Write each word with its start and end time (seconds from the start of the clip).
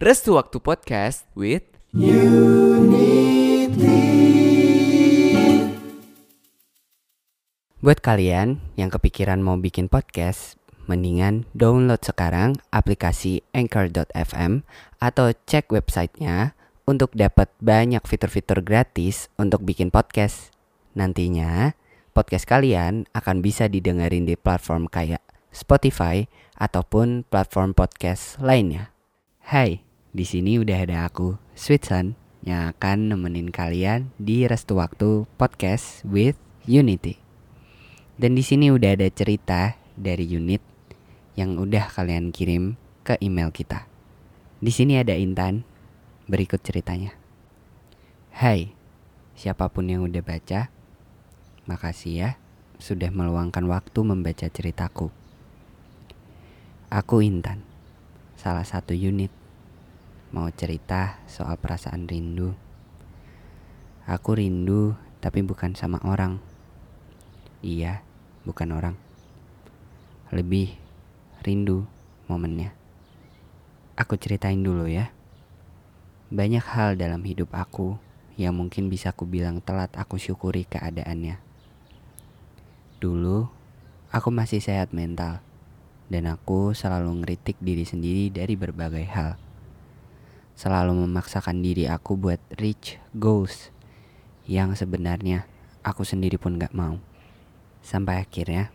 Restu 0.00 0.32
Waktu 0.32 0.64
Podcast 0.64 1.28
with 1.36 1.60
Buat 7.84 8.00
kalian 8.00 8.64
yang 8.80 8.88
kepikiran 8.88 9.44
mau 9.44 9.60
bikin 9.60 9.92
podcast, 9.92 10.56
mendingan 10.88 11.44
download 11.52 12.00
sekarang 12.00 12.56
aplikasi 12.72 13.44
Anchor.fm 13.52 14.64
atau 15.04 15.36
cek 15.36 15.68
websitenya 15.68 16.56
untuk 16.88 17.12
dapat 17.12 17.52
banyak 17.60 18.00
fitur-fitur 18.00 18.64
gratis 18.64 19.28
untuk 19.36 19.68
bikin 19.68 19.92
podcast. 19.92 20.48
Nantinya, 20.96 21.76
podcast 22.16 22.48
kalian 22.48 23.04
akan 23.12 23.44
bisa 23.44 23.68
didengerin 23.68 24.24
di 24.24 24.40
platform 24.40 24.88
kayak 24.88 25.20
Spotify 25.52 26.24
ataupun 26.56 27.28
platform 27.28 27.76
podcast 27.76 28.40
lainnya. 28.40 28.96
Hai, 29.44 29.89
di 30.10 30.26
sini 30.26 30.58
udah 30.58 30.78
ada 30.82 31.06
aku, 31.06 31.38
Sweet 31.54 31.86
yang 32.42 32.74
akan 32.74 33.14
nemenin 33.14 33.54
kalian 33.54 34.10
di 34.18 34.42
Restu 34.42 34.74
Waktu 34.74 35.30
Podcast 35.38 36.02
with 36.02 36.34
Unity. 36.66 37.14
Dan 38.18 38.34
di 38.34 38.42
sini 38.42 38.74
udah 38.74 38.98
ada 38.98 39.06
cerita 39.06 39.78
dari 39.94 40.26
unit 40.26 40.58
yang 41.38 41.54
udah 41.62 41.86
kalian 41.94 42.34
kirim 42.34 42.74
ke 43.06 43.22
email 43.22 43.54
kita. 43.54 43.86
Di 44.58 44.74
sini 44.74 44.98
ada 44.98 45.14
Intan. 45.14 45.62
Berikut 46.26 46.58
ceritanya. 46.62 47.14
Hai, 48.34 48.74
siapa 49.38 49.66
pun 49.70 49.86
yang 49.90 50.06
udah 50.06 50.22
baca, 50.22 50.70
makasih 51.66 52.14
ya 52.14 52.30
sudah 52.82 53.14
meluangkan 53.14 53.62
waktu 53.66 54.00
membaca 54.02 54.46
ceritaku. 54.50 55.10
Aku 56.90 57.22
Intan, 57.22 57.62
salah 58.34 58.66
satu 58.66 58.90
unit. 58.90 59.39
Mau 60.30 60.46
cerita 60.54 61.18
soal 61.26 61.58
perasaan 61.58 62.06
rindu. 62.06 62.54
Aku 64.06 64.38
rindu, 64.38 64.94
tapi 65.18 65.42
bukan 65.42 65.74
sama 65.74 65.98
orang. 66.06 66.38
Iya, 67.66 68.06
bukan 68.46 68.70
orang. 68.70 68.94
Lebih 70.30 70.78
rindu 71.42 71.82
momennya. 72.30 72.70
Aku 73.98 74.14
ceritain 74.14 74.62
dulu 74.62 74.86
ya. 74.86 75.10
Banyak 76.30 76.62
hal 76.62 76.94
dalam 76.94 77.26
hidup 77.26 77.50
aku 77.50 77.98
yang 78.38 78.54
mungkin 78.54 78.86
bisa 78.86 79.10
aku 79.10 79.26
bilang 79.26 79.58
telat 79.58 79.90
aku 79.98 80.14
syukuri 80.14 80.62
keadaannya. 80.62 81.42
Dulu, 83.02 83.50
aku 84.14 84.28
masih 84.30 84.62
sehat 84.62 84.94
mental 84.94 85.42
dan 86.06 86.30
aku 86.30 86.70
selalu 86.70 87.18
ngeritik 87.26 87.58
diri 87.58 87.82
sendiri 87.82 88.30
dari 88.30 88.54
berbagai 88.54 89.10
hal. 89.10 89.49
Selalu 90.60 91.08
memaksakan 91.08 91.64
diri 91.64 91.88
aku 91.88 92.20
buat 92.20 92.36
reach 92.60 93.00
goals 93.16 93.72
yang 94.44 94.76
sebenarnya 94.76 95.48
aku 95.80 96.04
sendiri 96.04 96.36
pun 96.36 96.60
gak 96.60 96.76
mau. 96.76 97.00
Sampai 97.80 98.20
akhirnya, 98.20 98.68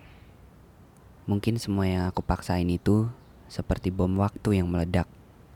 mungkin 1.30 1.62
semua 1.62 1.86
yang 1.86 2.10
aku 2.10 2.26
paksain 2.26 2.66
itu 2.66 3.06
seperti 3.46 3.94
bom 3.94 4.10
waktu 4.18 4.58
yang 4.58 4.66
meledak 4.66 5.06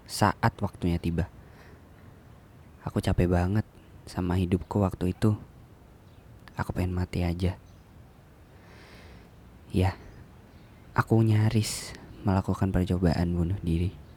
saat 0.05 0.53
waktunya 0.61 1.01
tiba. 1.01 1.25
Aku 2.85 3.01
capek 3.01 3.25
banget 3.25 3.65
sama 4.05 4.37
hidupku 4.37 4.85
waktu 4.85 5.17
itu. 5.17 5.33
Aku 6.53 6.77
pengen 6.77 6.93
mati 6.93 7.25
aja. 7.25 7.57
Ya, 9.73 9.97
aku 10.93 11.25
nyaris 11.25 11.97
melakukan 12.21 12.69
percobaan 12.69 13.33
bunuh 13.33 13.57
diri. 13.65 14.08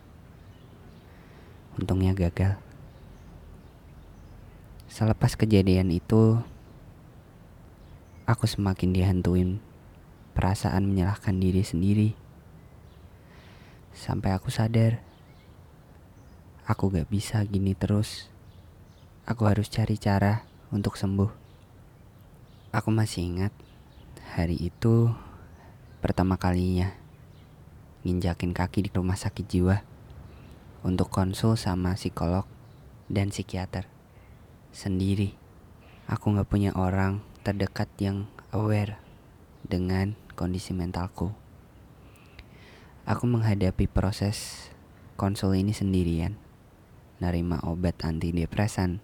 Untungnya 1.78 2.12
gagal. 2.12 2.60
Selepas 4.92 5.32
kejadian 5.40 5.88
itu, 5.88 6.36
aku 8.28 8.44
semakin 8.44 8.92
dihantuin 8.92 9.56
perasaan 10.36 10.84
menyalahkan 10.84 11.32
diri 11.40 11.64
sendiri. 11.64 12.10
Sampai 13.96 14.36
aku 14.36 14.52
sadar, 14.52 15.00
aku 16.68 16.92
gak 16.92 17.08
bisa 17.08 17.40
gini 17.48 17.72
terus. 17.72 18.28
Aku 19.24 19.48
harus 19.48 19.72
cari 19.72 19.96
cara 19.96 20.44
untuk 20.68 21.00
sembuh. 21.00 21.30
Aku 22.72 22.88
masih 22.92 23.28
ingat 23.28 23.52
hari 24.32 24.56
itu 24.56 25.12
pertama 26.00 26.40
kalinya 26.40 26.96
nginjakin 28.02 28.56
kaki 28.56 28.88
di 28.88 28.90
rumah 28.90 29.14
sakit 29.14 29.44
jiwa 29.44 29.91
untuk 30.82 31.08
konsul 31.10 31.54
sama 31.54 31.94
psikolog 31.94 32.46
dan 33.06 33.30
psikiater 33.30 33.86
sendiri. 34.74 35.34
Aku 36.10 36.34
gak 36.34 36.50
punya 36.50 36.74
orang 36.74 37.22
terdekat 37.46 37.86
yang 38.02 38.26
aware 38.50 38.98
dengan 39.62 40.18
kondisi 40.34 40.74
mentalku. 40.74 41.30
Aku 43.06 43.26
menghadapi 43.26 43.86
proses 43.90 44.70
konsul 45.18 45.58
ini 45.58 45.74
sendirian, 45.74 46.38
nerima 47.18 47.62
obat 47.62 47.98
antidepresan, 48.02 49.02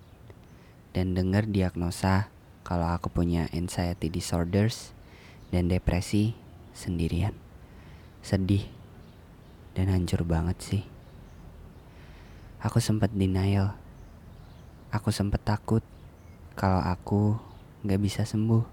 dan 0.95 1.07
dengar 1.15 1.47
diagnosa 1.47 2.31
kalau 2.67 2.91
aku 2.91 3.11
punya 3.11 3.47
anxiety 3.55 4.11
disorders 4.11 4.93
dan 5.55 5.71
depresi 5.71 6.35
sendirian. 6.75 7.35
Sedih 8.23 8.67
dan 9.79 9.91
hancur 9.95 10.27
banget 10.27 10.59
sih. 10.59 10.98
Aku 12.59 12.83
sempat 12.83 13.15
denial. 13.15 13.79
Aku 14.91 15.15
sempat 15.15 15.39
takut 15.47 15.79
kalau 16.59 16.83
aku 16.83 17.39
gak 17.87 18.03
bisa 18.03 18.27
sembuh. 18.27 18.67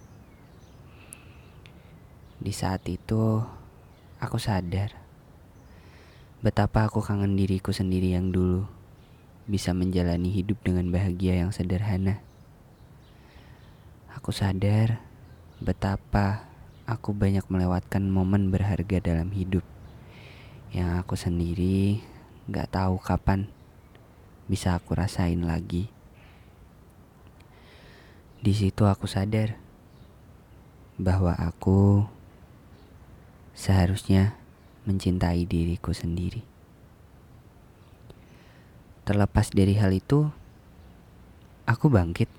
Di 2.41 2.49
saat 2.49 2.81
itu, 2.89 3.45
aku 4.17 4.41
sadar 4.41 4.89
betapa 6.41 6.89
aku 6.89 7.01
kangen 7.01 7.37
diriku 7.37 7.69
sendiri 7.73 8.17
yang 8.17 8.33
dulu 8.33 8.65
bisa 9.45 9.69
menjalani 9.77 10.33
hidup 10.33 10.57
dengan 10.65 10.89
bahagia 10.89 11.45
yang 11.45 11.53
sederhana. 11.53 12.25
Aku 14.17 14.33
sadar 14.33 14.97
betapa 15.61 16.49
aku 16.89 17.13
banyak 17.13 17.45
melewatkan 17.53 18.09
momen 18.09 18.49
berharga 18.49 18.97
dalam 18.97 19.29
hidup 19.29 19.61
yang 20.73 20.97
aku 20.97 21.13
sendiri 21.13 22.01
gak 22.49 22.73
tahu 22.73 22.97
kapan 22.97 23.45
bisa 24.45 24.77
aku 24.77 24.93
rasain 24.93 25.41
lagi. 25.41 25.89
Di 28.45 28.53
situ 28.53 28.85
aku 28.85 29.09
sadar 29.09 29.57
bahwa 31.01 31.33
aku 31.33 32.05
seharusnya 33.57 34.37
mencintai 34.85 35.49
diriku 35.49 35.91
sendiri. 35.97 36.45
Terlepas 39.05 39.49
dari 39.49 39.73
hal 39.77 39.93
itu, 39.93 40.29
aku 41.65 41.89
bangkit. 41.89 42.29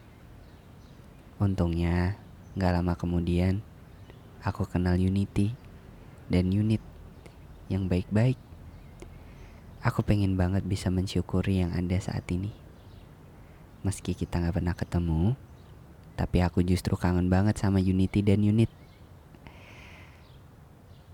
Untungnya, 1.43 2.19
gak 2.55 2.75
lama 2.75 2.95
kemudian, 2.95 3.63
aku 4.47 4.67
kenal 4.67 4.95
Unity 4.95 5.55
dan 6.31 6.51
unit 6.51 6.83
yang 7.67 7.91
baik-baik. 7.91 8.39
Aku 9.87 10.03
pengen 10.03 10.35
banget 10.35 10.67
bisa 10.67 10.91
mensyukuri 10.91 11.63
yang 11.63 11.71
ada 11.71 11.95
saat 12.03 12.27
ini. 12.35 12.51
Meski 13.87 14.19
kita 14.19 14.43
gak 14.43 14.59
pernah 14.59 14.75
ketemu, 14.75 15.39
tapi 16.19 16.43
aku 16.43 16.67
justru 16.67 16.99
kangen 16.99 17.31
banget 17.31 17.55
sama 17.55 17.79
Unity 17.79 18.19
dan 18.19 18.43
unit. 18.43 18.67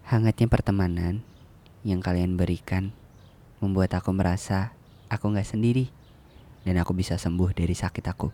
Hangatnya 0.08 0.48
pertemanan 0.48 1.20
yang 1.84 2.00
kalian 2.00 2.40
berikan 2.40 2.96
membuat 3.60 3.92
aku 3.92 4.08
merasa 4.16 4.72
aku 5.12 5.28
gak 5.36 5.52
sendiri 5.52 5.92
dan 6.64 6.80
aku 6.80 6.96
bisa 6.96 7.20
sembuh 7.20 7.52
dari 7.52 7.76
sakit 7.76 8.04
aku. 8.08 8.32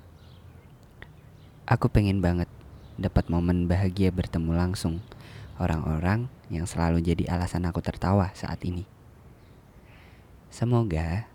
Aku 1.66 1.90
pengen 1.90 2.22
banget 2.22 2.46
dapat 2.94 3.26
momen 3.26 3.66
bahagia 3.66 4.14
bertemu 4.14 4.54
langsung 4.54 5.02
orang-orang 5.58 6.30
yang 6.46 6.62
selalu 6.62 7.02
jadi 7.02 7.26
alasan 7.26 7.66
aku 7.66 7.82
tertawa 7.82 8.30
saat 8.38 8.62
ini. 8.62 8.97
Semoga 10.48 11.28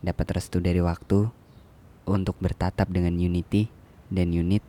dapat 0.00 0.26
restu 0.40 0.58
dari 0.58 0.80
waktu 0.80 1.28
untuk 2.08 2.36
bertatap 2.40 2.90
dengan 2.90 3.14
Unity 3.14 3.68
dan 4.12 4.32
unit 4.32 4.64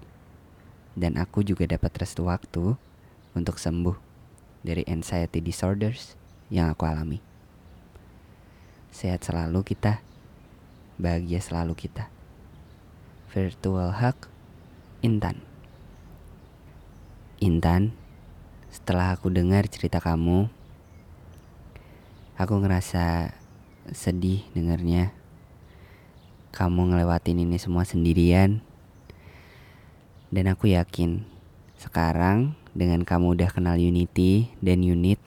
dan 0.94 1.18
aku 1.18 1.42
juga 1.42 1.66
dapat 1.66 1.92
restu 1.98 2.30
waktu 2.30 2.78
untuk 3.34 3.58
sembuh 3.58 3.98
dari 4.62 4.86
anxiety 4.86 5.42
disorders 5.42 6.16
yang 6.54 6.70
aku 6.70 6.86
alami. 6.86 7.20
Sehat 8.94 9.26
selalu 9.26 9.66
kita, 9.66 10.06
bahagia 11.02 11.42
selalu 11.42 11.74
kita. 11.74 12.08
Virtual 13.34 13.90
hug, 13.90 14.30
Intan. 15.02 15.42
Intan, 17.42 17.98
setelah 18.70 19.18
aku 19.18 19.34
dengar 19.34 19.66
cerita 19.66 19.98
kamu, 19.98 20.46
aku 22.38 22.54
ngerasa 22.62 23.34
sedih 23.92 24.48
dengarnya. 24.56 25.12
Kamu 26.56 26.94
ngelewatin 26.94 27.44
ini 27.44 27.60
semua 27.60 27.84
sendirian. 27.84 28.64
Dan 30.32 30.48
aku 30.48 30.72
yakin 30.72 31.28
sekarang 31.76 32.56
dengan 32.72 33.04
kamu 33.04 33.36
udah 33.36 33.50
kenal 33.52 33.76
Unity 33.76 34.50
dan 34.64 34.82
Unit, 34.82 35.20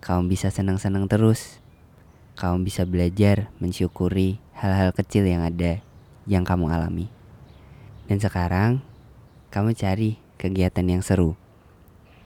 kamu 0.00 0.32
bisa 0.32 0.48
senang-senang 0.48 1.04
terus. 1.06 1.60
Kamu 2.40 2.64
bisa 2.64 2.88
belajar 2.88 3.52
mensyukuri 3.60 4.40
hal-hal 4.56 4.96
kecil 4.96 5.28
yang 5.28 5.44
ada 5.44 5.84
yang 6.24 6.48
kamu 6.48 6.72
alami. 6.72 7.12
Dan 8.08 8.16
sekarang 8.16 8.80
kamu 9.52 9.76
cari 9.76 10.16
kegiatan 10.40 10.88
yang 10.88 11.04
seru 11.04 11.36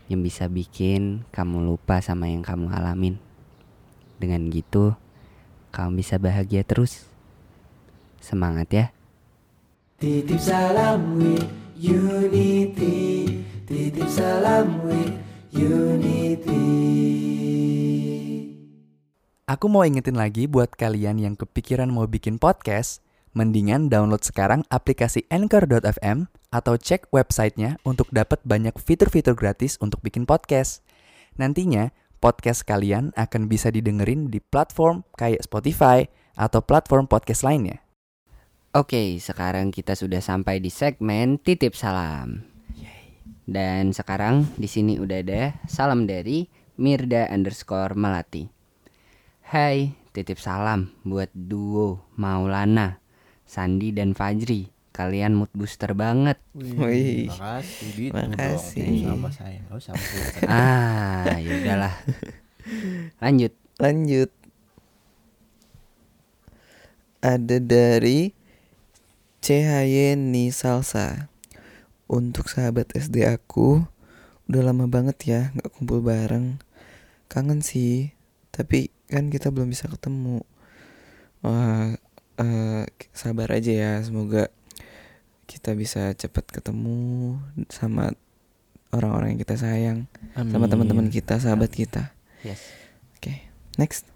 yang 0.08 0.20
bisa 0.20 0.46
bikin 0.52 1.24
kamu 1.32 1.64
lupa 1.64 2.00
sama 2.04 2.28
yang 2.28 2.44
kamu 2.44 2.70
alamin. 2.70 3.16
Dengan 4.20 4.48
gitu, 4.52 4.94
kamu 5.74 5.98
bisa 5.98 6.22
bahagia 6.22 6.62
terus. 6.62 7.10
Semangat 8.22 8.70
ya. 8.70 8.86
Titip 9.98 10.38
salam 10.38 11.18
with 11.18 11.46
unity 11.78 13.42
Titip 13.66 14.10
salam 14.10 14.82
with 14.86 15.14
unity 15.54 16.66
Aku 19.44 19.70
mau 19.70 19.86
ingetin 19.86 20.18
lagi 20.18 20.50
buat 20.50 20.72
kalian 20.74 21.20
yang 21.20 21.34
kepikiran 21.36 21.92
mau 21.92 22.08
bikin 22.08 22.40
podcast, 22.40 23.04
mendingan 23.36 23.92
download 23.92 24.24
sekarang 24.24 24.64
aplikasi 24.72 25.28
Anchor.fm 25.28 26.32
atau 26.48 26.74
cek 26.80 27.12
websitenya 27.12 27.76
untuk 27.84 28.08
dapat 28.08 28.40
banyak 28.42 28.72
fitur-fitur 28.80 29.36
gratis 29.36 29.76
untuk 29.84 30.00
bikin 30.00 30.24
podcast. 30.24 30.80
Nantinya, 31.36 31.92
podcast 32.24 32.64
kalian 32.64 33.12
akan 33.20 33.52
bisa 33.52 33.68
didengerin 33.68 34.32
di 34.32 34.40
platform 34.40 35.04
kayak 35.12 35.44
Spotify 35.44 36.08
atau 36.40 36.64
platform 36.64 37.04
podcast 37.04 37.44
lainnya. 37.44 37.84
Oke, 38.72 39.20
sekarang 39.20 39.68
kita 39.68 39.92
sudah 39.92 40.24
sampai 40.24 40.56
di 40.56 40.72
segmen 40.72 41.36
titip 41.36 41.76
salam. 41.76 42.48
Dan 43.44 43.92
sekarang 43.92 44.48
di 44.56 44.64
sini 44.64 44.96
udah 44.96 45.20
ada 45.20 45.52
salam 45.68 46.08
dari 46.08 46.48
Mirda 46.80 47.28
underscore 47.28 47.92
Melati. 47.92 48.48
Hai, 49.44 49.92
titip 50.16 50.40
salam 50.40 50.96
buat 51.04 51.28
duo 51.36 52.08
Maulana, 52.16 53.04
Sandi 53.44 53.92
dan 53.92 54.16
Fajri. 54.16 54.73
Kalian 54.94 55.34
mood 55.34 55.50
booster 55.50 55.90
banget. 55.90 56.38
Wih. 56.54 57.26
Makasih, 57.26 57.88
Dit. 57.98 58.10
Makasih. 58.14 59.02
Sama 59.02 59.30
saya, 59.34 59.58
enggak 59.58 59.78
usah. 59.82 59.94
Ah, 60.46 61.34
ya 61.34 61.50
udahlah. 61.50 61.94
Lanjut. 63.18 63.52
Lanjut. 63.82 64.30
Ada 67.18 67.58
dari 67.58 68.38
CHY 69.42 70.14
Salsa. 70.54 71.26
Untuk 72.06 72.46
sahabat 72.46 72.94
SD 72.94 73.26
aku, 73.26 73.82
udah 74.46 74.62
lama 74.62 74.86
banget 74.86 75.18
ya 75.26 75.40
nggak 75.58 75.74
kumpul 75.74 76.06
bareng. 76.06 76.62
Kangen 77.26 77.66
sih, 77.66 78.14
tapi 78.54 78.94
kan 79.10 79.26
kita 79.26 79.50
belum 79.50 79.74
bisa 79.74 79.90
ketemu. 79.90 80.46
Wah, 81.42 81.98
eh, 82.38 82.86
sabar 83.10 83.50
aja 83.50 83.72
ya, 83.74 83.92
semoga 84.06 84.54
kita 85.54 85.78
bisa 85.78 86.10
cepat 86.18 86.50
ketemu 86.50 87.38
sama 87.70 88.10
orang-orang 88.90 89.38
yang 89.38 89.40
kita 89.42 89.54
sayang, 89.54 90.10
sama 90.34 90.66
teman-teman 90.66 91.06
kita, 91.06 91.38
sahabat 91.38 91.70
kita. 91.70 92.10
Yes. 92.42 92.58
Oke, 93.16 93.46
next. 93.78 94.10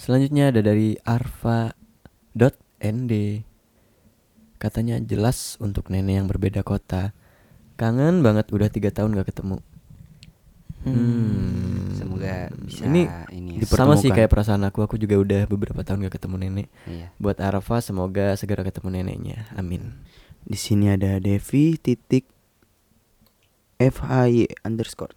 Selanjutnya 0.00 0.48
ada 0.48 0.64
dari 0.64 0.96
arfa.nd 1.04 1.64
Katanya 4.56 4.96
jelas 5.00 5.60
untuk 5.60 5.92
nenek 5.92 6.24
yang 6.24 6.28
berbeda 6.28 6.64
kota 6.64 7.12
Kangen 7.76 8.24
banget 8.24 8.48
udah 8.48 8.72
tiga 8.72 8.88
tahun 8.88 9.12
gak 9.20 9.28
ketemu 9.36 9.60
Hmm. 10.80 11.92
Semoga 11.92 12.48
bisa 12.64 12.88
Ini 12.88 13.04
ini 13.36 13.60
ya. 13.60 13.68
Sama 13.68 14.00
sih 14.00 14.08
kayak 14.08 14.32
perasaan 14.32 14.64
aku 14.64 14.80
Aku 14.80 14.96
juga 14.96 15.20
udah 15.20 15.44
beberapa 15.44 15.84
tahun 15.84 16.08
gak 16.08 16.16
ketemu 16.16 16.36
nenek 16.48 16.72
Iya. 16.88 17.12
Buat 17.20 17.36
Arfa 17.44 17.84
semoga 17.84 18.32
segera 18.40 18.64
ketemu 18.64 18.88
neneknya 18.88 19.44
Amin 19.52 20.00
Di 20.42 20.56
sini 20.56 20.88
ada 20.88 21.16
Devi 21.16 21.76
titik 21.76 22.26
FHY 23.76 24.50
underscore. 24.62 25.14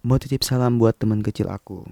Mau 0.00 0.16
titip 0.16 0.42
salam 0.42 0.76
buat 0.76 0.94
teman 0.94 1.20
kecil 1.20 1.48
aku. 1.48 1.88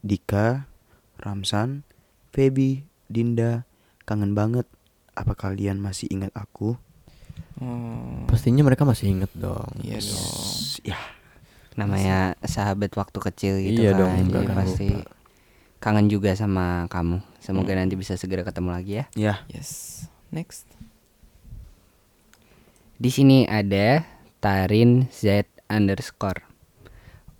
Dika, 0.00 0.68
Ramsan, 1.16 1.82
Feby, 2.30 2.84
Dinda, 3.06 3.64
kangen 4.02 4.32
banget. 4.32 4.68
Apa 5.14 5.32
kalian 5.32 5.78
masih 5.78 6.10
ingat 6.10 6.34
aku? 6.34 6.76
Oh, 7.58 8.26
Pastinya 8.26 8.62
mereka 8.62 8.82
masih 8.82 9.10
inget 9.10 9.30
dong 9.34 9.70
iya 9.78 9.98
dong. 9.98 10.26
Ya, 10.82 10.98
namanya 11.74 12.34
sahabat 12.42 12.90
waktu 12.94 13.18
kecil 13.20 13.54
gitu 13.58 13.78
Iya 13.78 13.94
kan 13.94 13.98
dong, 13.98 14.12
jadi 14.26 14.38
akan 14.42 14.56
pasti 14.58 14.88
lupa. 14.90 15.10
kangen 15.78 16.06
juga 16.06 16.30
sama 16.34 16.86
kamu 16.86 17.22
semoga 17.38 17.74
nanti 17.74 17.94
bisa 17.94 18.14
segera 18.14 18.42
ketemu 18.42 18.70
lagi 18.70 18.92
ya 18.94 19.04
ya. 19.14 19.34
Yes. 19.46 20.02
Next. 20.30 20.66
Di 22.94 23.10
sini 23.10 23.44
ada 23.44 24.02
Tarin 24.38 25.08
Z 25.08 25.46
underscore 25.66 26.44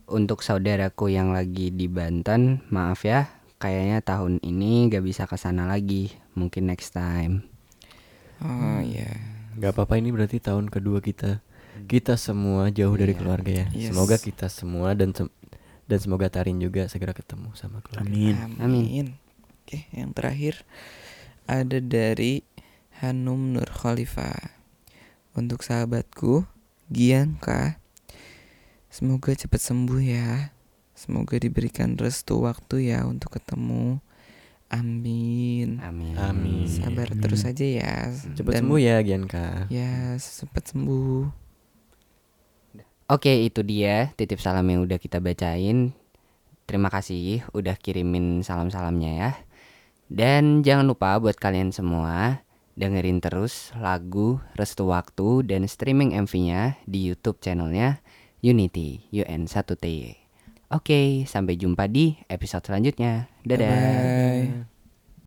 untuk 0.06 0.40
saudaraku 0.40 1.08
yang 1.08 1.32
lagi 1.32 1.70
di 1.70 1.86
Banten 1.86 2.64
maaf 2.68 3.02
ya 3.02 3.28
kayaknya 3.56 4.00
tahun 4.00 4.40
ini 4.40 4.88
gak 4.88 5.00
bisa 5.00 5.24
ke 5.24 5.36
sana 5.36 5.64
lagi 5.64 6.12
mungkin 6.32 6.68
next 6.68 6.92
time 6.92 7.46
Oh 8.44 8.82
iya. 8.82 9.08
Gak 9.56 9.72
apa-apa 9.72 9.96
ini 9.96 10.10
berarti 10.10 10.36
tahun 10.36 10.68
kedua 10.68 10.98
kita 10.98 11.40
Kita 11.86 12.18
semua 12.18 12.68
jauh 12.68 12.92
dari 12.92 13.14
Iya. 13.14 13.20
keluarga 13.22 13.52
ya 13.54 13.66
Yes. 13.70 13.94
Semoga 13.94 14.16
kita 14.18 14.50
semua 14.50 14.92
dan 14.92 15.14
sem- 15.14 15.32
dan 15.86 15.98
semoga 15.98 16.26
Tarin 16.28 16.58
juga 16.58 16.84
segera 16.86 17.14
ketemu 17.14 17.54
sama 17.54 17.80
keluarga 17.80 18.10
Amin. 18.10 18.36
Amin. 18.58 19.06
Oke, 19.64 19.86
yang 19.94 20.12
terakhir 20.12 20.60
ada 21.46 21.78
dari 21.78 22.44
Hanum 23.00 23.54
Nur 23.54 23.70
Khalifah. 23.70 24.63
Untuk 25.34 25.66
sahabatku, 25.66 26.46
Gianka, 26.86 27.82
semoga 28.86 29.34
cepat 29.34 29.58
sembuh 29.58 29.98
ya. 29.98 30.54
Semoga 30.94 31.34
diberikan 31.42 31.98
restu 31.98 32.46
waktu 32.46 32.94
ya 32.94 33.02
untuk 33.02 33.34
ketemu. 33.34 33.98
Amin. 34.70 35.82
amin 35.82 36.14
Amin. 36.18 36.66
Sabar 36.70 37.10
Amin. 37.10 37.20
terus 37.22 37.42
aja 37.46 37.66
ya. 37.66 38.14
Cepet 38.34 38.58
Dan- 38.58 38.66
sembuh 38.66 38.78
ya 38.80 38.96
Gianka 39.02 39.70
Ya, 39.70 40.14
cepat 40.18 40.70
sembuh. 40.70 41.30
Oke 43.04 43.44
itu 43.44 43.60
dia 43.60 44.10
titip 44.16 44.40
salam 44.40 44.64
yang 44.64 44.80
udah 44.88 44.96
kita 44.96 45.20
bacain 45.20 45.92
Terima 46.64 46.88
kasih 46.88 47.44
udah 47.52 47.76
kirimin 47.76 48.40
salam-salamnya 48.40 49.12
ya 49.12 49.30
Dan 50.08 50.64
jangan 50.64 50.88
lupa 50.88 51.20
buat 51.20 51.36
kalian 51.36 51.68
semua 51.68 52.40
Dengerin 52.74 53.22
terus 53.22 53.70
lagu 53.78 54.42
Restu 54.58 54.90
Waktu 54.90 55.46
dan 55.46 55.62
streaming 55.70 56.14
MV-nya 56.26 56.82
di 56.86 57.06
YouTube 57.06 57.38
channelnya 57.38 58.02
Unity 58.42 59.08
UN1TY 59.14 60.24
Oke 60.74 61.22
sampai 61.30 61.54
jumpa 61.54 61.86
di 61.86 62.18
episode 62.26 62.66
selanjutnya. 62.66 63.30
Dadah. 63.46 64.66
Bye. 64.66 64.73